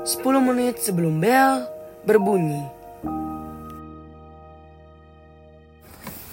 10 0.00 0.24
menit 0.40 0.80
sebelum 0.80 1.20
bel 1.20 1.68
berbunyi. 2.08 2.64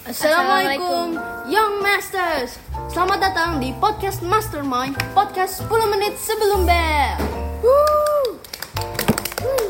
Assalamualaikum 0.07 1.19
Young 1.51 1.83
Masters 1.83 2.55
Selamat 2.87 3.27
datang 3.27 3.59
di 3.59 3.75
podcast 3.75 4.23
Mastermind 4.23 4.95
Podcast 5.11 5.67
10 5.67 5.91
menit 5.91 6.15
sebelum 6.15 6.63
bel! 6.63 7.19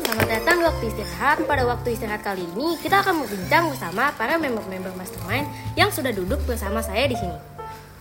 Selamat 0.06 0.26
datang 0.30 0.62
di 0.62 0.64
waktu 0.70 0.84
istirahat. 0.94 1.36
Pada 1.42 1.66
waktu 1.66 1.98
istirahat 1.98 2.22
kali 2.22 2.46
ini, 2.54 2.78
kita 2.78 3.02
akan 3.02 3.26
berbincang 3.26 3.66
bersama 3.66 4.14
para 4.14 4.38
member-member 4.38 4.94
mastermind 4.94 5.50
yang 5.74 5.90
sudah 5.90 6.14
duduk 6.14 6.38
bersama 6.46 6.78
saya 6.86 7.10
di 7.10 7.18
sini. 7.18 7.34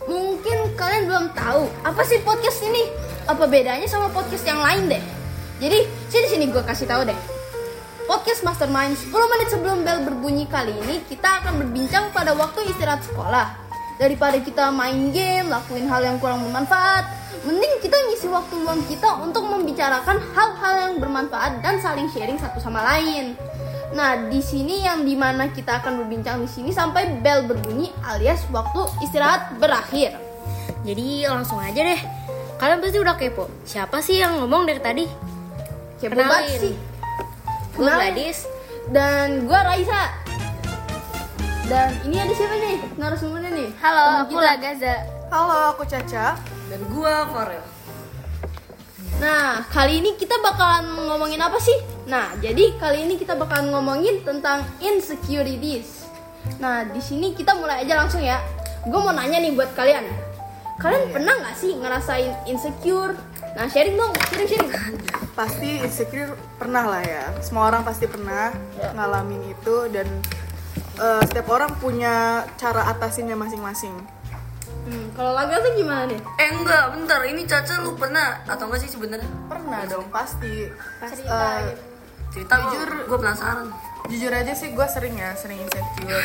Mungkin 0.05 0.77
kalian 0.79 1.03
belum 1.09 1.25
tahu 1.35 1.67
Apa 1.83 2.05
sih 2.05 2.21
podcast 2.21 2.61
ini? 2.63 2.85
Apa 3.25 3.49
bedanya 3.49 3.89
sama 3.89 4.13
podcast 4.13 4.45
yang 4.45 4.61
lain 4.61 4.93
deh 4.93 5.16
Jadi 5.57 5.89
sini 6.09 6.27
sini 6.29 6.45
gue 6.53 6.61
kasih 6.61 6.85
tahu 6.85 7.09
deh 7.09 7.17
Podcast 8.05 8.45
Mastermind 8.45 8.93
10 8.93 9.09
menit 9.09 9.47
sebelum 9.49 9.81
bel 9.81 10.05
berbunyi 10.05 10.45
kali 10.45 10.69
ini 10.85 11.01
Kita 11.09 11.41
akan 11.41 11.65
berbincang 11.65 12.13
pada 12.13 12.37
waktu 12.37 12.69
istirahat 12.69 13.01
sekolah 13.01 13.57
Daripada 13.97 14.37
kita 14.37 14.69
main 14.69 15.09
game, 15.09 15.49
lakuin 15.49 15.89
hal 15.89 16.05
yang 16.05 16.21
kurang 16.21 16.45
bermanfaat 16.45 17.09
Mending 17.41 17.81
kita 17.81 17.97
ngisi 18.05 18.29
waktu 18.29 18.53
luang 18.61 18.85
kita 18.85 19.17
untuk 19.17 19.49
membicarakan 19.49 20.21
hal-hal 20.37 20.73
yang 20.77 20.93
bermanfaat 21.01 21.65
dan 21.65 21.81
saling 21.81 22.05
sharing 22.13 22.37
satu 22.37 22.61
sama 22.61 22.85
lain 22.85 23.33
Nah, 23.97 24.29
di 24.29 24.43
sini 24.43 24.83
yang 24.85 25.07
di 25.07 25.17
mana 25.17 25.49
kita 25.49 25.81
akan 25.81 26.03
berbincang 26.03 26.43
di 26.43 26.49
sini 26.51 26.69
sampai 26.75 27.23
bel 27.23 27.47
berbunyi 27.47 27.89
alias 28.03 28.43
waktu 28.51 28.83
istirahat 28.99 29.57
berakhir. 29.57 30.11
Jadi 30.83 31.23
langsung 31.23 31.57
aja 31.63 31.81
deh. 31.81 32.01
Kalian 32.59 32.83
pasti 32.83 32.99
udah 32.99 33.15
kepo. 33.15 33.47
Siapa 33.63 34.03
sih 34.03 34.19
yang 34.19 34.43
ngomong 34.43 34.67
dari 34.67 34.81
tadi? 34.83 35.26
Kepo 35.97 36.13
Kenalin. 36.13 36.29
banget 36.29 36.61
sih. 36.61 36.75
Gue 37.73 37.81
Kenalin. 37.81 38.13
Gladys. 38.13 38.39
Dan 38.87 39.27
gua 39.49 39.59
Raisa. 39.67 40.03
Dan 41.67 41.89
ini 42.07 42.15
ada 42.21 42.31
siapa 42.31 42.55
nih? 42.55 42.77
Narasumbernya 42.95 43.51
nih. 43.51 43.69
Halo, 43.83 44.03
Teman 44.05 44.21
aku 44.23 44.31
kita. 44.31 44.47
Lagaza. 44.47 44.95
Halo, 45.27 45.57
aku 45.75 45.83
Caca. 45.83 46.25
Dan 46.71 46.81
gua 46.93 47.27
Farel. 47.27 47.65
Nah, 49.17 49.65
kali 49.73 49.99
ini 49.99 50.13
kita 50.15 50.37
bakalan 50.39 50.85
ngomongin 51.09 51.41
apa 51.41 51.57
sih? 51.57 51.75
Nah, 52.05 52.37
jadi 52.37 52.77
kali 52.77 53.09
ini 53.09 53.17
kita 53.17 53.33
bakalan 53.33 53.73
ngomongin 53.73 54.21
tentang 54.21 54.61
insecurities. 54.77 56.05
Nah, 56.61 56.85
di 56.85 57.01
sini 57.01 57.33
kita 57.33 57.57
mulai 57.57 57.81
aja 57.83 57.97
langsung 57.97 58.21
ya. 58.21 58.37
Gue 58.85 59.01
mau 59.01 59.11
nanya 59.11 59.41
nih 59.41 59.57
buat 59.57 59.73
kalian. 59.73 60.05
Kalian 60.77 61.09
pernah 61.09 61.33
nggak 61.33 61.57
sih 61.57 61.73
ngerasain 61.73 62.45
insecure? 62.45 63.17
Nah, 63.57 63.65
sharing 63.65 63.97
dong, 63.97 64.13
sharing 64.29 64.47
sharing. 64.47 64.71
Pasti 65.33 65.81
insecure 65.81 66.29
pernah 66.55 66.85
lah 66.85 67.01
ya. 67.01 67.23
Semua 67.41 67.67
orang 67.67 67.81
pasti 67.81 68.05
pernah 68.05 68.53
ngalamin 68.93 69.49
itu 69.49 69.75
dan 69.89 70.05
eh, 70.95 71.21
setiap 71.25 71.49
orang 71.49 71.73
punya 71.77 72.45
cara 72.55 72.85
atasinnya 72.87 73.33
masing-masing. 73.33 73.93
Hmm, 74.87 75.11
kalau 75.13 75.35
laga 75.35 75.59
tuh 75.59 75.73
gimana 75.75 76.07
nih? 76.07 76.21
Eh 76.37 76.49
enggak, 76.53 76.95
bentar. 76.95 77.19
Ini 77.21 77.43
Caca 77.43 77.81
lu 77.81 77.91
pernah 77.93 78.39
atau 78.45 78.69
enggak 78.69 78.81
sih 78.81 78.91
sebenarnya? 78.93 79.27
Pernah 79.45 79.83
dong, 79.83 80.07
pasti. 80.07 80.69
Cerita 81.03 81.27
Eh, 81.33 81.59
gitu. 81.65 81.81
Cerita 82.27 82.53
jujur, 82.61 82.89
gua 83.05 83.17
penasaran. 83.19 83.67
jujur 84.07 84.31
aja 84.31 84.55
sih 84.55 84.71
gue 84.71 84.87
sering 84.87 85.19
ya, 85.19 85.35
sering 85.35 85.59
insecure. 85.59 86.23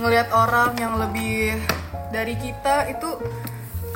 Ngelihat 0.00 0.32
orang 0.32 0.72
yang 0.76 0.96
lebih 0.96 1.60
dari 2.08 2.32
kita 2.34 2.88
itu 2.88 3.20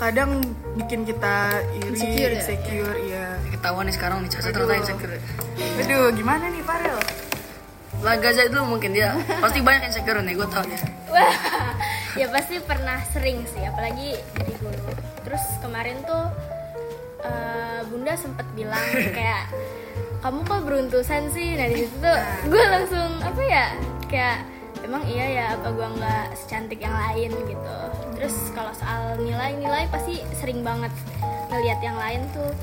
kadang 0.03 0.43
bikin 0.75 1.07
kita 1.07 1.63
iri, 1.79 1.95
Insecure 1.95 2.33
insecure, 2.35 2.97
ya? 3.07 3.07
iya. 3.07 3.27
Ketahuan 3.55 3.87
nih 3.87 3.95
sekarang 3.95 4.19
nih 4.27 4.31
Caca 4.35 4.51
ternyata 4.51 4.75
insecure. 4.83 5.15
Aduh, 5.79 6.11
gimana 6.11 6.51
nih 6.51 6.63
Farel? 6.67 6.99
Lagaza 8.03 8.51
dulu 8.51 8.75
mungkin 8.75 8.91
dia 8.99 9.15
pasti 9.39 9.63
banyak 9.63 9.95
insecure 9.95 10.19
nih, 10.27 10.35
gua 10.35 10.51
tau 10.51 10.67
ya. 10.67 10.81
Wah, 11.07 11.35
ya 12.19 12.27
pasti 12.35 12.59
pernah 12.67 12.99
sering 13.15 13.47
sih, 13.47 13.63
apalagi 13.63 14.19
dari 14.35 14.55
dulu. 14.59 14.91
Terus 15.23 15.45
kemarin 15.63 16.03
tuh 16.03 16.25
eh, 17.23 17.81
Bunda 17.87 18.19
sempet 18.19 18.47
bilang 18.59 18.83
kayak 19.15 19.55
kamu 20.19 20.39
kok 20.43 20.61
beruntusan 20.67 21.31
sih. 21.31 21.55
Nah 21.55 21.71
di 21.71 21.87
situ 21.87 21.95
tuh 22.03 22.19
gue 22.51 22.65
langsung 22.75 23.23
apa 23.23 23.43
ya 23.47 23.65
kayak 24.11 24.37
emang 24.83 25.07
iya 25.07 25.27
ya 25.31 25.45
apa 25.55 25.71
gue 25.71 25.89
nggak 25.95 26.27
secantik 26.35 26.83
yang 26.83 26.95
lain 26.99 27.31
gitu. 27.47 27.79
Terus 28.23 28.55
kalau 28.55 28.71
soal 28.71 29.19
nilai-nilai 29.19 29.91
pasti 29.91 30.23
sering 30.39 30.63
banget 30.63 30.95
ngelihat 31.51 31.83
yang 31.83 31.99
lain 31.99 32.23
tuh 32.31 32.55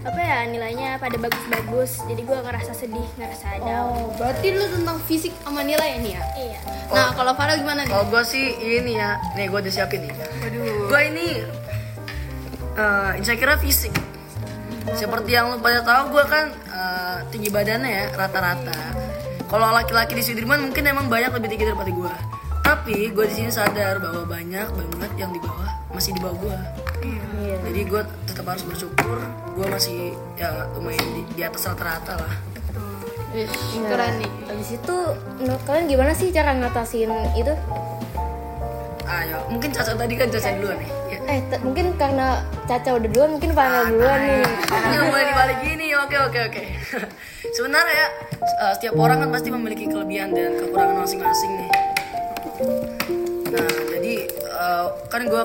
apa 0.00 0.20
ya 0.20 0.38
nilainya 0.44 1.00
pada 1.00 1.16
bagus-bagus 1.16 2.04
jadi 2.04 2.20
gue 2.20 2.38
ngerasa 2.44 2.72
sedih 2.76 3.08
ngerasa 3.16 3.64
down 3.64 3.96
Oh, 3.96 4.12
berarti 4.20 4.52
lu 4.52 4.64
tentang 4.68 5.00
fisik 5.08 5.32
sama 5.40 5.64
nilai 5.64 6.00
ini 6.00 6.16
ya? 6.16 6.22
iya 6.36 6.60
Nah, 6.90 7.14
kalau 7.14 7.32
Farel 7.32 7.62
gimana 7.62 7.86
nih? 7.86 7.92
Kalau 7.94 8.04
gua 8.10 8.26
sih 8.26 8.50
ini 8.60 8.98
ya, 8.98 9.14
nih 9.38 9.46
gua 9.46 9.62
udah 9.62 9.70
siapin 9.70 10.10
nih. 10.10 10.12
Waduh. 10.42 10.90
Gua 10.90 11.00
ini 11.06 11.26
eh 12.74 13.10
insecure 13.14 13.54
fisik. 13.62 13.94
Seperti 14.98 15.38
yang 15.38 15.54
lu 15.54 15.62
pada 15.62 15.86
tahu 15.86 16.18
gua 16.18 16.26
kan 16.26 16.50
eh, 16.50 17.16
tinggi 17.30 17.46
badannya 17.46 17.88
ya 17.88 18.04
rata-rata. 18.18 18.74
Kalau 19.46 19.70
laki-laki 19.70 20.18
di 20.18 20.22
Sudirman 20.26 20.58
mungkin 20.66 20.82
emang 20.82 21.06
banyak 21.06 21.30
lebih 21.30 21.48
tinggi 21.54 21.64
daripada 21.70 21.90
gua. 21.94 22.10
Tapi 22.70 23.10
gue 23.10 23.26
di 23.26 23.34
sini 23.34 23.50
sadar 23.50 23.98
bahwa 23.98 24.30
banyak 24.30 24.70
banget 24.70 25.12
yang 25.18 25.34
di 25.34 25.42
bawah 25.42 25.74
masih 25.90 26.14
di 26.14 26.22
bawah 26.22 26.38
gua. 26.38 26.58
Jadi 27.66 27.80
gue 27.82 28.02
tetap 28.30 28.46
harus 28.46 28.62
bersyukur. 28.62 29.18
Gue 29.58 29.66
masih 29.66 30.14
ya 30.38 30.70
lumayan 30.78 31.02
di, 31.18 31.22
di 31.34 31.42
atas 31.42 31.66
rata-rata 31.66 32.14
lah. 32.22 32.34
Wih, 33.34 33.50
keren 33.90 34.22
nih. 34.22 34.30
Habis 34.46 34.78
itu 34.78 34.96
menurut 35.42 35.62
kalian 35.66 35.90
gimana 35.90 36.14
sih 36.14 36.30
cara 36.30 36.54
ngatasin 36.54 37.10
itu? 37.34 37.50
Ayo, 39.10 39.42
mungkin 39.50 39.74
Caca 39.74 39.90
tadi 39.90 40.14
kan 40.14 40.30
Caca 40.30 40.54
duluan 40.54 40.78
nih. 40.78 40.90
Ya. 41.10 41.18
Eh, 41.26 41.40
mungkin 41.66 41.98
karena 41.98 42.46
Caca 42.70 43.02
udah 43.02 43.10
duluan, 43.10 43.34
mungkin 43.34 43.50
Farel 43.50 43.98
duluan 43.98 44.18
nih. 44.22 44.46
Nggak 44.70 45.04
boleh 45.10 45.24
dibalik 45.26 45.58
gini, 45.66 45.86
oke 45.98 46.16
oke 46.22 46.38
oke. 46.54 46.62
Sebenarnya 47.58 47.94
ya, 47.98 48.06
eh, 48.46 48.72
setiap 48.78 48.94
orang 48.94 49.26
kan 49.26 49.34
pasti 49.34 49.50
memiliki 49.50 49.90
kelebihan 49.90 50.30
dan 50.30 50.54
kekurangan 50.54 51.02
masing-masing 51.02 51.66
nih. 51.66 51.89
Nah, 53.50 53.70
jadi 53.96 54.14
eh, 54.30 54.86
kan 55.08 55.20
gue 55.26 55.42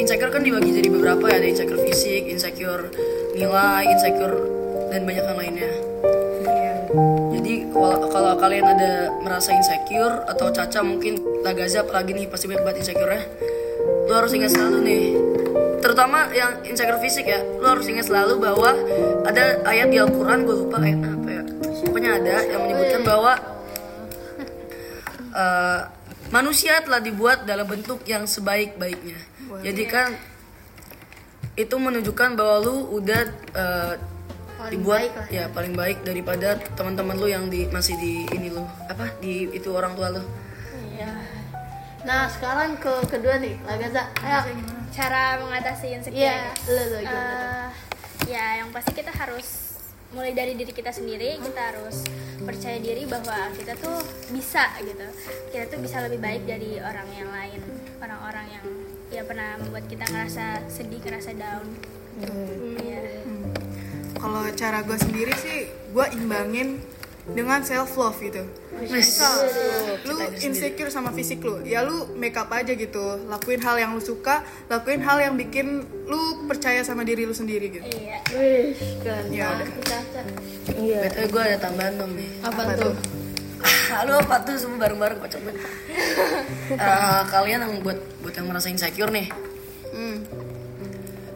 insecure 0.00 0.32
kan 0.32 0.42
dibagi 0.42 0.72
jadi 0.72 0.88
beberapa 0.88 1.24
ya, 1.28 1.36
ada 1.38 1.48
insecure 1.48 1.80
fisik, 1.84 2.26
insecure 2.26 2.88
nilai, 3.36 3.84
insecure 3.88 4.36
dan 4.92 5.04
banyak 5.08 5.24
yang 5.24 5.38
lainnya. 5.38 5.72
Jadi 7.32 7.72
kalau 7.72 8.36
kalian 8.36 8.68
ada 8.68 9.08
merasa 9.24 9.56
insecure 9.56 10.28
atau 10.28 10.52
caca 10.52 10.84
mungkin 10.84 11.16
Lagaza 11.40 11.82
apalagi 11.82 12.12
nih 12.12 12.28
pasti 12.28 12.46
banyak 12.46 12.62
banget 12.62 12.78
insecure 12.84 13.16
nya 13.16 13.24
Lu 14.06 14.12
harus 14.12 14.30
ingat 14.36 14.52
selalu 14.52 14.78
nih 14.84 15.06
Terutama 15.80 16.28
yang 16.36 16.60
insecure 16.68 17.00
fisik 17.00 17.26
ya 17.26 17.40
Lu 17.40 17.64
harus 17.64 17.88
ingat 17.88 18.06
selalu 18.12 18.38
bahwa 18.44 18.76
ada 19.24 19.64
ayat 19.64 19.88
di 19.88 19.98
Al-Quran 19.98 20.44
gue 20.44 20.56
lupa 20.68 20.84
ayat 20.84 21.00
apa 21.00 21.28
ya. 21.32 21.42
Pokoknya 21.82 22.12
ada 22.20 22.36
yang 22.46 22.60
menyebutkan 22.68 23.00
bahwa 23.02 23.32
eh, 25.32 25.80
Manusia 26.32 26.80
telah 26.80 26.98
dibuat 26.98 27.44
dalam 27.44 27.68
bentuk 27.68 28.02
yang 28.08 28.24
sebaik-baiknya 28.24 29.20
Jadi 29.60 29.84
kan 29.84 30.16
itu 31.52 31.76
menunjukkan 31.76 32.32
bahwa 32.32 32.56
lu 32.64 32.76
udah 32.96 33.20
eh, 33.52 33.94
dibuat 34.72 35.28
ya 35.28 35.52
paling 35.52 35.76
baik 35.76 36.00
daripada 36.00 36.56
teman-teman 36.78 37.12
lu 37.20 37.28
yang 37.28 37.52
di 37.52 37.68
masih 37.68 37.92
di 38.00 38.24
ini 38.32 38.48
lu 38.48 38.64
apa 38.88 39.12
di 39.20 39.52
itu 39.52 39.68
orang 39.68 39.92
tua 39.92 40.16
lu 40.16 40.24
Nah, 42.02 42.26
sekarang 42.26 42.74
ke 42.82 42.90
kedua 43.06 43.38
nih, 43.38 43.54
Lagaza. 43.62 44.10
Ayo. 44.26 44.50
Cara 44.90 45.38
mengatasi 45.38 45.86
insecure. 45.94 46.18
Iya, 46.18 46.50
lu 46.66 46.82
lu? 46.90 46.98
Eh, 46.98 47.66
ya, 48.26 48.46
yang 48.58 48.68
pasti 48.74 48.90
kita 48.90 49.14
harus 49.14 49.71
mulai 50.12 50.32
dari 50.36 50.52
diri 50.56 50.72
kita 50.72 50.92
sendiri. 50.92 51.40
Kita 51.40 51.60
harus 51.72 52.04
percaya 52.42 52.78
diri 52.78 53.08
bahwa 53.08 53.50
kita 53.56 53.76
tuh 53.80 53.98
bisa 54.32 54.72
gitu. 54.80 55.06
Kita 55.52 55.64
tuh 55.72 55.78
bisa 55.80 56.04
lebih 56.04 56.20
baik 56.20 56.42
dari 56.44 56.78
orang 56.78 57.08
yang 57.16 57.30
lain, 57.32 57.60
orang-orang 58.00 58.46
yang 58.52 58.66
ya 59.12 59.22
pernah 59.24 59.60
membuat 59.60 59.84
kita 59.88 60.04
ngerasa 60.08 60.68
sedih, 60.68 61.00
ngerasa 61.04 61.30
down. 61.36 61.66
Iya. 62.80 63.24
Kalau 64.16 64.44
cara 64.54 64.78
gue 64.86 64.98
sendiri 65.00 65.34
sih, 65.34 65.66
gue 65.68 66.06
imbangin 66.14 66.78
dengan 67.24 67.62
self 67.62 67.94
love 67.94 68.18
gitu. 68.18 68.42
Misal, 68.82 69.46
lu 70.02 70.18
insecure 70.36 70.90
sama 70.90 71.14
fisik 71.14 71.38
lu, 71.38 71.62
ya 71.62 71.86
lu 71.86 72.10
make 72.18 72.34
up 72.34 72.50
aja 72.50 72.74
gitu. 72.74 72.98
Lakuin 73.30 73.62
hal 73.62 73.78
yang 73.78 73.94
lu 73.94 74.02
suka, 74.02 74.42
lakuin 74.66 74.98
hal 74.98 75.22
yang 75.22 75.34
bikin 75.38 75.80
lu 76.02 76.20
percaya 76.44 76.82
sama 76.82 77.06
diri 77.06 77.22
lu 77.22 77.30
sendiri 77.30 77.70
gitu. 77.70 77.86
Iya. 77.86 78.18
Wih, 78.34 78.74
keren 78.98 79.26
Ya 79.30 79.54
Caca. 79.80 80.22
btw 80.72 81.26
gue 81.28 81.42
ada 81.42 81.58
tambahan 81.58 81.94
dong 81.94 82.12
nih 82.14 82.30
Apa, 82.42 82.60
Apa 82.64 82.72
tuh? 82.74 82.94
Halo 83.94 84.18
apa 84.18 84.42
tuh 84.42 84.56
semua 84.58 84.82
bareng-bareng 84.82 85.18
kocok 85.20 85.40
banget. 85.42 85.62
Eh, 86.72 87.22
kalian 87.28 87.60
yang 87.60 87.74
buat 87.84 88.00
buat 88.24 88.32
yang 88.32 88.48
merasa 88.48 88.66
insecure 88.66 89.12
nih, 89.12 89.28
Hmm. 89.92 90.24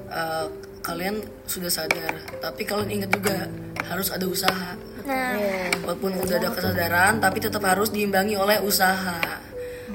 eh, 0.08 0.46
kalian 0.80 1.20
sudah 1.44 1.68
sadar 1.68 2.16
tapi 2.40 2.64
kalian 2.64 2.88
ingat 2.90 3.10
juga 3.12 3.44
harus 3.86 4.08
ada 4.10 4.26
usaha. 4.26 4.70
Nah, 5.06 5.38
Walaupun 5.86 6.18
udah 6.18 6.36
ada 6.42 6.50
kesadaran, 6.50 7.12
tapi 7.22 7.38
tetap 7.38 7.62
harus 7.62 7.94
diimbangi 7.94 8.34
oleh 8.34 8.58
usaha 8.58 9.22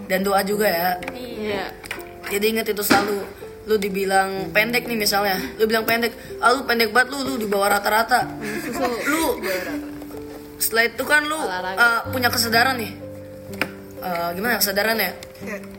dan 0.08 0.24
doa 0.24 0.40
juga 0.48 0.68
ya. 0.72 0.90
Iya. 1.12 1.66
Jadi 2.32 2.46
ingat 2.48 2.68
itu 2.72 2.80
selalu 2.80 3.20
lu 3.68 3.76
dibilang 3.78 4.50
pendek 4.56 4.88
nih 4.90 4.98
misalnya, 4.98 5.38
lu 5.60 5.70
bilang 5.70 5.86
pendek, 5.86 6.16
ah 6.42 6.56
lu 6.56 6.64
pendek 6.66 6.90
banget 6.96 7.14
lu, 7.14 7.20
lu 7.28 7.34
di 7.38 7.46
bawah 7.46 7.78
rata-rata. 7.78 8.26
lu 9.06 9.38
setelah 10.62 10.84
itu 10.88 11.04
kan 11.04 11.22
lu 11.26 11.38
uh, 11.38 12.02
punya 12.10 12.30
kesadaran 12.32 12.80
nih. 12.80 12.94
Uh, 14.02 14.34
gimana 14.34 14.58
kesadaran 14.58 14.98
ya? 14.98 15.14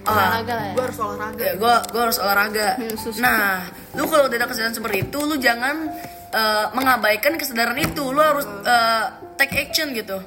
Ah, 0.07 0.39
Olahraga 0.39 0.53
lah 0.55 0.67
ya. 0.67 0.75
gue 0.75 0.85
harus 0.87 0.99
olahraga 1.03 1.43
ya 1.43 1.55
gua 1.59 1.75
gua 1.91 2.03
harus 2.07 2.19
olahraga. 2.23 2.69
susah. 2.99 3.19
Nah, 3.23 3.51
lu 3.99 4.07
kalau 4.07 4.31
udah 4.31 4.39
ada 4.39 4.47
kesadaran 4.47 4.75
seperti 4.75 4.99
itu, 5.11 5.19
lu 5.27 5.35
jangan 5.43 5.91
uh, 6.33 6.73
mengabaikan 6.75 7.37
kesadaran 7.37 7.79
itu. 7.79 8.03
Lu 8.11 8.19
harus 8.19 8.45
uh, 8.45 9.13
take 9.39 9.69
action 9.69 9.93
gitu. 9.93 10.19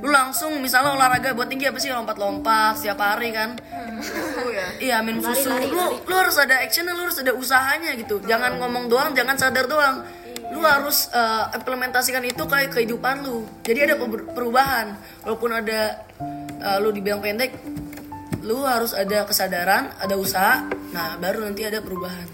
Lu 0.00 0.08
langsung 0.10 0.58
misalnya 0.58 0.96
olahraga 0.96 1.32
buat 1.36 1.46
tinggi 1.46 1.68
apa 1.70 1.78
sih 1.78 1.92
lompat-lompat 1.92 2.80
setiap 2.80 2.98
hari 2.98 3.30
kan? 3.30 3.56
Susu 4.00 4.50
ya 4.50 4.66
Iya 4.80 4.96
minum 5.06 5.22
susu. 5.22 5.48
lu 5.70 6.02
lu 6.02 6.14
harus 6.14 6.36
ada 6.40 6.60
action, 6.60 6.88
lu 6.88 7.04
harus 7.04 7.20
ada 7.20 7.32
usahanya 7.36 7.94
gitu. 7.94 8.18
Jangan 8.24 8.58
ngomong 8.58 8.90
doang, 8.90 9.12
jangan 9.14 9.36
sadar 9.38 9.68
doang. 9.70 10.02
Lu 10.50 10.60
harus 10.64 11.08
uh, 11.12 11.48
implementasikan 11.56 12.24
itu 12.24 12.44
kayak 12.44 12.74
kehidupan 12.74 13.24
lu. 13.24 13.44
Jadi 13.64 13.78
ada 13.90 13.94
per- 13.96 14.28
perubahan. 14.32 14.96
Walaupun 15.24 15.50
ada 15.52 16.04
uh, 16.64 16.78
lu 16.80 16.92
dibilang 16.92 17.20
pendek, 17.20 17.52
lu 18.44 18.64
harus 18.64 18.92
ada 18.96 19.24
kesadaran, 19.24 19.92
ada 20.00 20.14
usaha. 20.16 20.64
Nah, 20.92 21.16
baru 21.20 21.44
nanti 21.48 21.64
ada 21.64 21.80
perubahan. 21.80 22.28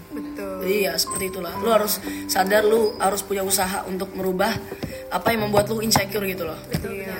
Betul 0.61 0.69
Jadi 0.69 0.85
ya 0.85 0.93
seperti 0.93 1.25
itulah. 1.33 1.53
Lu 1.57 1.69
harus 1.73 1.93
sadar 2.29 2.61
lu 2.61 2.93
harus 3.01 3.21
punya 3.25 3.41
usaha 3.41 3.81
untuk 3.89 4.13
merubah 4.13 4.53
apa 5.09 5.27
yang 5.33 5.49
membuat 5.49 5.67
lu 5.73 5.81
insecure 5.81 6.23
gitu 6.29 6.45
loh. 6.45 6.59
iya 6.85 7.17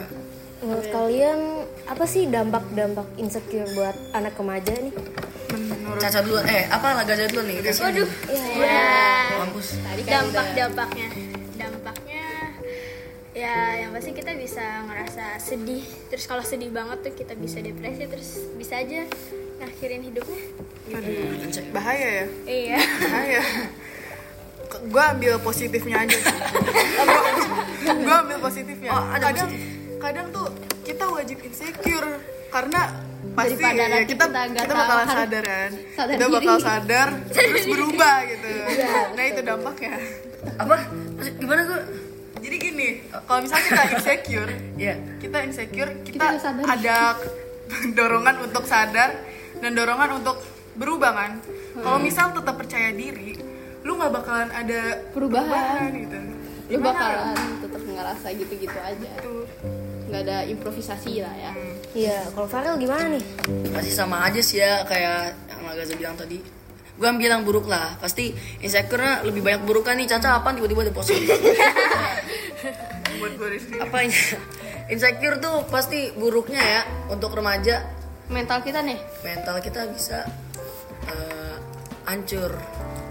Menurut 0.61 0.87
kalian 0.93 1.65
apa 1.89 2.05
sih 2.05 2.29
dampak-dampak 2.29 3.09
insecure 3.17 3.65
buat 3.73 3.97
anak 4.13 4.37
remaja 4.37 4.77
nih? 4.77 4.93
menurut 5.51 5.99
Caca 5.99 6.19
dulu 6.23 6.39
eh 6.47 6.63
apa 6.69 6.87
lah 6.95 7.03
Gaza 7.03 7.25
dulu 7.27 7.41
nih. 7.49 7.57
Kasih 7.65 7.81
waduh. 7.83 8.09
Ya. 8.55 8.93
Mampus. 9.41 9.67
Dampak-dampaknya. 10.05 11.09
Dampaknya 11.57 12.25
ya 13.31 13.79
yang 13.79 13.95
pasti 13.95 14.11
kita 14.13 14.37
bisa 14.37 14.63
ngerasa 14.85 15.41
sedih. 15.41 15.83
Terus 16.13 16.29
kalau 16.29 16.45
sedih 16.45 16.69
banget 16.69 17.03
tuh 17.03 17.13
kita 17.17 17.33
bisa 17.35 17.57
depresi 17.59 18.05
terus 18.05 18.29
bisa 18.55 18.79
aja 18.79 19.09
ngakhirin 19.61 20.01
hidupnya. 20.03 20.41
bahaya 21.71 22.07
ya 22.11 22.25
Iya. 22.43 22.77
bahaya 22.99 23.41
gue 24.71 25.03
ambil 25.09 25.33
positifnya 25.39 25.97
aja 26.01 26.17
gue 27.83 28.15
ambil 28.17 28.37
positifnya 28.39 28.89
Oh, 28.89 29.05
ada 29.07 29.29
kadang 29.29 29.49
kadang 29.97 30.27
tuh 30.29 30.47
kita 30.81 31.05
wajib 31.07 31.37
insecure 31.39 32.09
karena 32.49 32.81
pasti 33.31 33.53
Daripada 33.53 33.83
ya, 33.85 34.03
kita 34.03 34.25
kita 34.27 34.63
kita 34.65 34.73
harus 34.75 35.09
sadar 35.13 35.43
kan 35.45 35.71
sadar 35.93 36.09
kita 36.09 36.25
diri. 36.25 36.35
bakal 36.35 36.57
sadar 36.59 37.07
terus 37.29 37.65
berubah 37.65 38.15
gitu 38.25 38.49
nah 39.13 39.23
itu 39.23 39.41
dampaknya 39.41 39.93
Apa? 40.57 40.75
Gimana 41.37 41.61
gua? 41.63 41.81
jadi 42.41 42.55
gini 42.57 42.87
kalau 43.23 43.39
misalnya 43.45 43.65
kita 43.67 43.83
insecure 43.93 44.51
Iya. 44.75 44.95
kita 45.21 45.37
insecure 45.45 45.91
kita, 46.01 46.25
Kita 46.35 46.49
ada 46.65 46.97
dorongan 47.93 48.35
untuk 48.41 48.65
sadar 48.65 49.15
dan 49.61 49.71
dorongan 49.77 50.19
untuk 50.19 50.41
berubah 50.75 51.11
kan 51.13 51.31
kalau 51.77 51.99
misal 52.01 52.33
tetap 52.33 52.57
percaya 52.57 52.91
diri 52.91 53.37
lu 53.81 53.97
nggak 53.97 54.13
bakalan 54.13 54.49
ada 54.53 55.01
Perubahan. 55.09 55.89
gitu 55.95 56.19
Lu 56.71 56.79
bakalan 56.79 57.35
tetap 57.59 57.83
ngerasa 57.83 58.27
gitu-gitu 58.31 58.79
aja. 58.79 59.11
Tuh. 59.19 59.43
Nggak 60.07 60.21
ada 60.23 60.37
improvisasi 60.47 61.19
lah 61.19 61.35
ya. 61.35 61.51
Iya, 61.91 62.31
kalau 62.31 62.47
Farel 62.47 62.79
gimana 62.79 63.11
nih? 63.11 63.23
Masih 63.75 63.91
sama 63.91 64.23
aja 64.23 64.39
sih 64.39 64.63
ya 64.63 64.87
kayak 64.87 65.35
yang 65.51 65.75
Gaza 65.75 65.93
bilang 65.99 66.15
tadi. 66.15 66.39
Gua 66.95 67.11
bilang 67.19 67.43
buruk 67.43 67.67
lah. 67.67 67.99
Pasti 67.99 68.31
insecure 68.63 69.27
lebih 69.27 69.43
banyak 69.43 69.67
buruk 69.67 69.83
kan 69.83 69.99
nih. 69.99 70.07
Caca 70.07 70.39
apa 70.39 70.55
tiba-tiba 70.55 70.87
ada 70.87 70.95
positif. 70.95 71.27
gue 73.21 73.29
apa 73.83 73.97
ini? 74.07 74.15
Insecure 74.87 75.43
tuh 75.43 75.67
pasti 75.67 76.15
buruknya 76.15 76.63
ya 76.63 76.81
untuk 77.11 77.35
remaja. 77.35 77.83
Mental 78.27 78.57
kita 78.61 78.79
nih. 78.81 78.97
Mental 79.21 79.55
kita 79.59 79.85
bisa 79.89 80.25
eh, 81.05 81.55
hancur. 82.05 82.51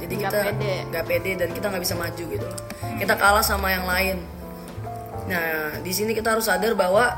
Jadi 0.00 0.12
Nggak 0.16 0.30
kita 0.32 0.38
pede. 0.46 0.72
nggak 0.88 1.04
pede 1.04 1.30
dan 1.36 1.48
kita 1.50 1.64
nggak 1.68 1.82
bisa 1.82 1.94
maju 1.94 2.22
gitu. 2.26 2.46
loh. 2.46 2.58
Kita 2.96 3.12
kalah 3.14 3.42
sama 3.42 3.68
yang 3.68 3.84
lain. 3.84 4.16
Nah, 5.26 5.76
di 5.78 5.92
sini 5.92 6.10
kita 6.10 6.32
harus 6.32 6.46
sadar 6.46 6.72
bahwa 6.72 7.10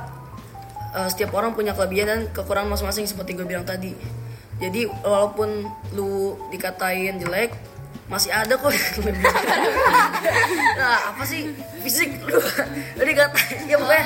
eh, 0.92 1.08
setiap 1.08 1.30
orang 1.32 1.52
punya 1.52 1.72
kelebihan 1.72 2.06
dan 2.06 2.20
kekurangan 2.30 2.70
masing-masing 2.70 3.06
seperti 3.06 3.32
gue 3.32 3.44
bilang 3.44 3.62
tadi. 3.62 3.92
Jadi 4.58 4.86
walaupun 5.02 5.66
lu 5.92 6.38
dikatain 6.48 7.18
jelek, 7.18 7.50
masih 8.06 8.30
ada 8.30 8.54
kok 8.54 8.70
nah, 10.78 10.96
apa 11.10 11.22
sih 11.24 11.50
fisik 11.82 12.22
lu? 12.22 12.38
Lu 12.94 13.02
dikatain 13.02 13.66
ya 13.66 13.74
pokoknya. 13.74 14.04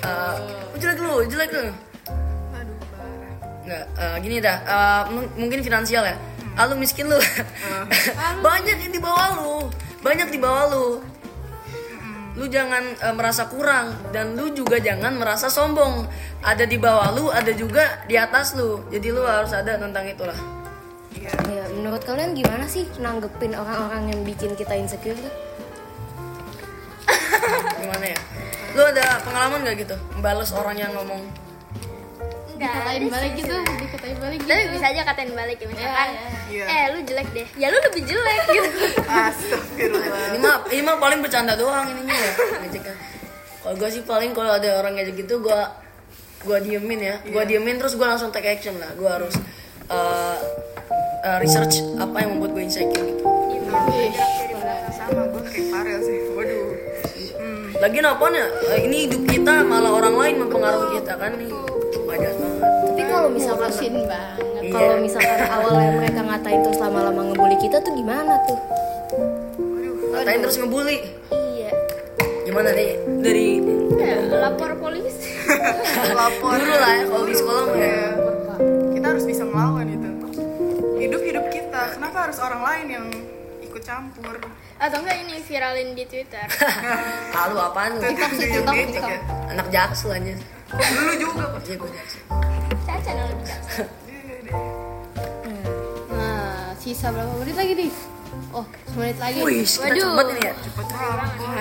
eh, 0.00 0.34
lu 0.72 0.76
jelek 0.78 0.98
lu, 0.98 1.14
jelek 1.26 1.50
lu. 1.52 1.64
Nggak, 3.62 3.84
eh, 3.94 4.16
gini 4.20 4.36
dah, 4.38 4.56
eh, 4.60 5.02
mung- 5.10 5.32
mungkin 5.38 5.62
finansial 5.62 6.02
ya. 6.02 6.16
Ah, 6.52 6.68
lu 6.68 6.76
miskin 6.76 7.08
lu. 7.12 7.16
Banyak 8.42 8.76
yang 8.76 8.92
di 8.92 9.00
bawah 9.00 9.28
lu. 9.38 9.54
Banyak 10.02 10.28
di 10.28 10.38
bawah 10.38 10.64
lu. 10.68 10.86
Lu 12.32 12.44
jangan 12.48 12.82
eh, 12.96 13.14
merasa 13.14 13.46
kurang 13.46 13.92
dan 14.10 14.34
lu 14.34 14.50
juga 14.50 14.76
jangan 14.76 15.14
merasa 15.16 15.46
sombong. 15.46 16.04
Ada 16.42 16.66
di 16.66 16.76
bawah 16.76 17.14
lu, 17.14 17.30
ada 17.30 17.52
juga 17.54 18.02
di 18.04 18.18
atas 18.18 18.52
lu. 18.52 18.82
Jadi 18.90 19.08
lu 19.08 19.22
harus 19.22 19.54
ada 19.54 19.78
tentang 19.78 20.04
itulah. 20.04 20.36
Ya, 21.12 21.30
menurut 21.70 22.02
kalian 22.02 22.34
gimana 22.34 22.66
sih 22.66 22.88
nanggepin 22.98 23.54
orang-orang 23.54 24.10
yang 24.10 24.20
bikin 24.24 24.56
kita 24.56 24.74
insecure 24.74 25.14
tuh? 25.14 25.30
Gimana 27.78 28.06
ya? 28.10 28.18
Lu 28.72 28.82
ada 28.82 29.20
pengalaman 29.20 29.60
gak 29.62 29.76
gitu? 29.76 29.96
Membalas 30.16 30.50
orang 30.50 30.74
yang 30.74 30.90
ngomong 30.96 31.20
Enggak. 32.52 32.72
Dikatain 32.72 33.04
balik 33.08 33.32
gitu, 33.38 33.56
dikatain 33.80 34.18
balik 34.20 34.38
gitu. 34.44 34.50
Tapi 34.52 34.64
bisa 34.74 34.86
aja 34.92 35.00
katain 35.06 35.32
balik 35.32 35.56
ya 35.58 35.66
misalkan. 35.66 36.08
Iya. 36.52 36.64
Eh, 36.68 36.84
lu 36.92 36.98
jelek 37.06 37.28
deh. 37.32 37.46
Ya 37.56 37.66
lu 37.72 37.78
lebih 37.80 38.02
jelek 38.04 38.40
gitu. 38.52 38.70
astagfirullah 39.28 40.24
ini 40.32 40.38
mah 40.40 40.56
ini 40.72 40.82
mah 40.82 40.96
paling 40.98 41.20
bercanda 41.20 41.54
doang 41.54 41.86
ininya 41.88 42.14
ya 42.16 42.32
kalau 43.62 43.74
gue 43.78 43.88
sih 43.94 44.02
paling 44.02 44.34
kalau 44.34 44.58
ada 44.58 44.82
orang 44.82 44.98
ngejek 44.98 45.22
gitu 45.26 45.38
gue 45.38 45.60
gue 46.42 46.58
diemin 46.66 47.00
ya 47.00 47.16
gue 47.22 47.42
diemin 47.46 47.78
terus 47.78 47.94
gue 47.94 48.06
langsung 48.06 48.34
take 48.34 48.50
action 48.50 48.74
lah 48.82 48.90
gue 48.98 49.06
harus 49.06 49.34
uh, 49.86 50.38
uh, 51.22 51.38
research 51.38 51.78
apa 52.02 52.26
yang 52.26 52.36
membuat 52.36 52.58
gue 52.58 52.62
insecure 52.66 53.06
gitu 53.06 53.24
sama 54.92 55.22
gue 55.30 55.42
kayak 55.46 55.66
Farel 55.70 56.00
sih 56.02 56.18
waduh 56.34 56.66
hmm. 57.38 57.66
lagian 57.78 58.06
apa 58.10 58.24
ya 58.34 58.46
eh, 58.74 58.80
ini 58.90 58.96
hidup 59.06 59.22
kita 59.30 59.62
malah 59.62 59.92
orang 59.94 60.14
lain 60.18 60.34
mempengaruhi 60.42 60.98
kita 60.98 61.14
kan 61.14 61.32
nih 61.38 61.52
wajar 62.12 62.32
banget 62.34 62.60
Tapi 62.84 63.02
kalau 63.04 63.28
misalkan 63.28 63.68
Ngurusin 63.68 63.94
banget. 64.04 64.62
Iya. 64.62 64.70
kalau 64.70 64.96
misalkan 64.98 65.38
awalnya 65.44 65.90
mereka 65.94 66.20
ngatain 66.22 66.60
terus 66.62 66.78
lama-lama 66.78 67.20
ngebully 67.24 67.56
kita 67.58 67.76
tuh 67.78 67.92
gimana 67.92 68.34
tuh? 68.44 68.58
ngatain 70.12 70.40
terus 70.40 70.56
ngebully 70.56 70.98
Iya. 71.30 71.70
gimana 72.44 72.68
nih 72.70 72.90
dari 73.18 73.46
Ya, 73.92 74.18
lapor 74.18 74.74
polisi. 74.76 75.30
lapor 76.18 76.58
dulu 76.58 76.74
lah 76.74 76.92
ya 76.92 77.04
kalau 77.06 77.24
di 77.24 77.34
sekolah 77.34 77.62
mah 77.64 77.76
ya 77.76 77.86
Iya. 77.86 78.08
kita 78.92 79.06
harus 79.08 79.24
bisa 79.24 79.42
melawan 79.42 79.86
itu 79.86 80.08
hidup 80.98 81.22
hidup 81.22 81.44
kita 81.48 81.82
kenapa 81.92 82.18
harus 82.24 82.38
orang 82.38 82.62
lain 82.62 82.86
yang 82.90 83.06
ikut 83.60 83.82
campur 83.82 84.36
Atau 84.76 84.98
enggak 84.98 85.14
ini 85.16 85.38
viralin 85.40 85.94
di 85.94 86.02
Twitter. 86.02 86.42
ah 87.36 87.44
lu 87.46 87.56
apaan 87.56 87.94
lu 87.94 88.02
TikTok 88.02 88.30
sih 88.32 88.46
TikTok, 88.48 88.74
TikTok 88.74 88.90
TikTok. 88.98 89.06
ya 89.06 89.18
anak 89.48 89.66
jaksel 89.70 90.10
aja 90.12 90.34
dulu 90.74 91.12
juga 91.14 91.44
kok 91.46 91.60
Iya, 91.62 91.76
gua 91.76 91.90
jaksel. 91.90 92.22
Caca 92.82 93.10
dong 93.12 93.30
bisa. 93.38 93.54
Nah, 96.08 96.74
sisa 96.76 97.06
berapa 97.08 97.32
menit 97.36 97.56
lagi 97.56 97.72
nih? 97.76 97.92
Oh, 98.50 98.64
semenit 98.86 99.18
lagi. 99.18 99.38
Wih, 99.38 99.62
kita 99.62 99.86
Waduh. 99.86 100.00
cepet 100.02 100.26
ini 100.28 100.42
ya. 100.42 100.52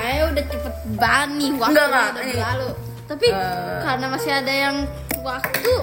Ayo 0.01 0.23
udah 0.29 0.43
cepet 0.45 0.75
banget 0.93 1.29
nih 1.37 1.49
waktu 1.53 1.75
udah 1.75 2.11
berlalu. 2.13 2.69
Tapi 3.05 3.27
Eh. 3.27 3.79
karena 3.81 4.05
masih 4.07 4.31
ada 4.31 4.53
yang 4.53 4.75
waktu, 5.21 5.73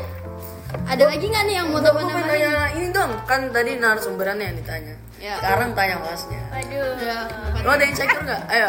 ada 0.83 1.05
lagi 1.05 1.25
nggak 1.25 1.45
nih 1.45 1.55
yang 1.55 1.67
mau 1.69 1.77
Gue 1.77 1.87
teman-teman? 1.87 2.25
tanya 2.25 2.51
ini 2.73 2.89
dong, 2.89 3.13
kan 3.25 3.41
tadi 3.49 3.71
narasumberannya 3.77 4.45
yang 4.47 4.57
ditanya. 4.57 4.95
Ya. 5.19 5.35
Sekarang 5.37 5.77
tanya 5.77 5.97
kelasnya. 5.99 6.41
Waduh. 6.49 6.89
Ya, 6.99 7.19
Lo 7.61 7.71
ada 7.71 7.85
insecure 7.85 8.23
nggak? 8.23 8.43
Ayo, 8.49 8.69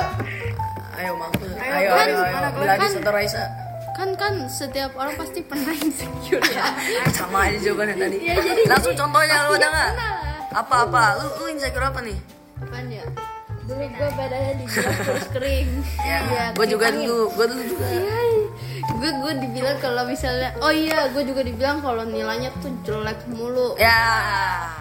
ayo 0.93 1.11
mampu. 1.15 1.45
Ayo, 1.47 1.71
ayo, 1.71 1.89
kan, 1.89 2.07
ayo, 2.07 2.19
ayo. 2.19 2.99
Atau 2.99 3.13
Raisa? 3.15 3.43
Kan 4.00 4.10
kan 4.15 4.34
setiap 4.48 4.96
orang 4.96 5.13
pasti 5.13 5.39
pernah 5.41 5.75
insecure 5.84 6.39
ya. 6.46 6.72
Sama 7.12 7.46
aja 7.46 7.60
jawabannya 7.62 7.96
tadi. 7.98 8.18
Ya, 8.22 8.36
jadi- 8.36 8.63
Langsung 8.65 8.96
contohnya 8.96 9.36
lo 9.44 9.53
ada 9.53 9.68
nggak? 9.68 9.91
Apa 10.56 10.75
apa? 10.86 11.03
Lu 11.18 11.27
lu 11.38 11.46
insecure 11.51 11.84
apa 11.84 12.00
nih? 12.00 12.15
Apaan 12.58 12.88
ya? 12.89 13.03
dulu 13.62 13.86
gue 13.86 14.10
badannya 14.10 14.53
dibilang 14.58 14.98
terus 15.00 15.27
kering 15.29 15.70
Ya, 16.01 16.18
gue 16.50 16.65
juga 16.65 16.89
dulu, 16.89 17.29
gue 17.29 17.46
dulu 17.46 17.63
juga. 17.68 17.86
gue 18.89 19.10
gue 19.13 19.34
dibilang 19.39 19.77
kalau 19.77 20.03
misalnya 20.03 20.50
oh 20.58 20.74
iya 20.74 21.06
gue 21.08 21.22
juga 21.22 21.46
dibilang 21.46 21.77
kalau 21.77 22.01
nilainya 22.01 22.50
tuh 22.58 22.74
jelek 22.82 23.22
mulu 23.29 23.77
Ya, 23.77 23.94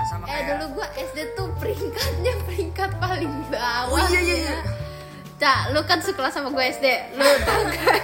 sama 0.03 0.25
eh 0.25 0.33
kayak. 0.33 0.57
dulu 0.57 0.81
gue 0.81 0.87
SD 1.05 1.19
tuh 1.37 1.53
peringkatnya 1.55 2.33
peringkat 2.43 2.91
paling 2.97 3.29
bawah 3.53 3.93
Oh 3.93 4.09
iya 4.09 4.21
iya 4.23 4.37
iya. 4.43 4.57
Cak, 5.39 5.71
lu 5.71 5.81
kan 5.85 5.99
sekelas 5.99 6.35
sama 6.35 6.51
gue 6.51 6.65
SD, 6.69 6.87
lu 7.15 7.23
tau 7.47 7.63
kan? 7.65 8.03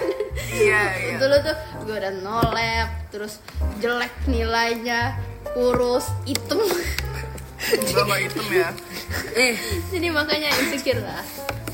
Iya, 0.48 0.82
iya. 0.94 1.16
Dulu 1.18 1.36
tuh 1.42 1.56
gue 1.82 1.96
udah 1.96 2.12
nolep, 2.16 2.88
terus 3.10 3.42
jelek 3.78 4.14
nilainya, 4.24 5.18
kurus, 5.50 6.06
hitam. 6.24 6.62
Gua 7.64 8.02
mah 8.04 8.18
hitam 8.20 8.46
ya. 8.46 8.70
Eh, 9.34 9.56
jadi 9.88 10.12
makanya 10.12 10.52
insecure 10.54 11.00
lah. 11.00 11.24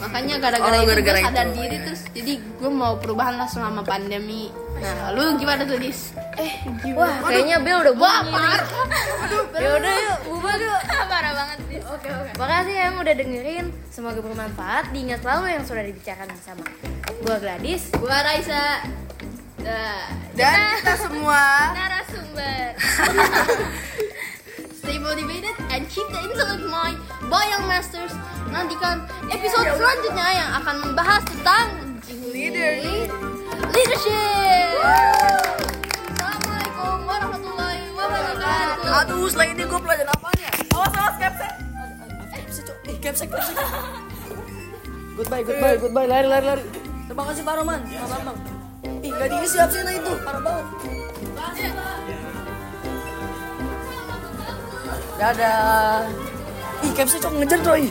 Makanya 0.00 0.40
gara-gara 0.40 0.70
Oh, 0.72 0.80
itu 0.80 0.88
gara-gara 0.88 1.18
gue 1.18 1.26
sadar 1.28 1.46
itu. 1.46 1.56
diri 1.58 1.76
terus 1.82 2.02
jadi 2.08 2.32
gue 2.40 2.70
mau 2.72 2.96
perubahan 2.96 3.36
lah 3.36 3.44
selama 3.44 3.82
pandemi. 3.82 4.48
Nah, 4.80 5.12
lu 5.12 5.36
gimana 5.36 5.68
tuh, 5.68 5.76
Dis? 5.76 6.16
Eh, 6.38 6.52
wah 6.94 7.14
kayaknya 7.26 7.58
Bel 7.58 7.82
udah 7.82 7.94
parah. 7.98 8.62
Ya 9.58 9.70
udah 9.76 9.94
yuk, 9.98 10.18
bubar 10.30 10.58
yuk. 10.58 10.80
Parah 11.10 11.32
banget 11.34 11.58
sih. 11.66 11.78
Oke, 11.82 12.08
oke. 12.08 12.30
Makasih 12.38 12.74
yang 12.74 12.94
udah 12.96 13.14
dengerin. 13.14 13.66
Semoga 13.90 14.20
bermanfaat. 14.22 14.94
Diingat 14.94 15.20
selalu 15.26 15.58
yang 15.58 15.64
sudah 15.66 15.82
dibicarakan 15.82 16.28
bersama. 16.30 16.64
Gua 17.26 17.36
Gladys. 17.42 17.82
Gua 17.98 18.18
Raisa. 18.22 18.86
Dah. 19.60 20.08
Dan 20.32 20.56
kita 20.80 20.94
semua 20.96 21.40
Narasumber. 21.78 22.64
Stay 24.80 24.96
motivated 24.96 25.52
and 25.68 25.84
keep 25.92 26.08
the 26.08 26.20
intellect 26.24 26.64
mind 26.64 26.96
Bayang 27.28 27.68
Masters 27.68 28.16
Nantikan 28.48 29.04
episode 29.28 29.68
selanjutnya 29.76 30.28
yang 30.32 30.50
akan 30.58 30.76
membahas 30.82 31.22
tentang 31.28 31.68
leader. 32.32 32.80
leadership 33.70 35.19
aduh, 39.00 39.24
setelah 39.32 39.48
ini 39.48 39.62
gue 39.64 39.80
pelajaran 39.80 40.12
apa 40.12 40.28
ya? 40.36 40.52
Awas, 40.76 40.92
awas, 40.92 41.14
capsek. 41.16 41.52
Eh, 41.56 42.36
capsek, 42.36 42.62
Cok. 42.68 42.76
Eh, 42.84 42.96
capsek, 43.00 43.28
capsek. 43.32 43.56
Goodbye, 45.16 45.44
goodbye, 45.44 45.76
goodbye. 45.76 46.08
Lari, 46.08 46.28
lari, 46.28 46.44
lari. 46.48 46.64
Terima 47.04 47.22
kasih 47.28 47.42
Pak 47.44 47.54
Roman, 47.60 47.80
Pak 47.84 48.08
Bambang. 48.08 48.38
Ih, 49.04 49.12
gak 49.12 49.28
diisi 49.28 49.56
absennya 49.60 49.92
itu, 50.00 50.12
parah 50.24 50.40
banget. 50.40 50.66
Dadah. 55.20 56.08
Ih, 56.80 56.92
capsek 56.96 57.20
cok 57.20 57.32
ngejar 57.36 57.60
coy. 57.60 57.84